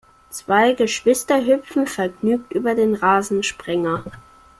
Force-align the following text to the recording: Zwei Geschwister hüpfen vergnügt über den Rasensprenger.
Zwei 0.31 0.73
Geschwister 0.73 1.45
hüpfen 1.45 1.85
vergnügt 1.85 2.53
über 2.53 2.73
den 2.73 2.95
Rasensprenger. 2.95 4.03